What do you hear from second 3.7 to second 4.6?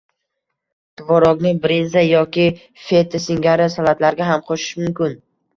salatlarga ham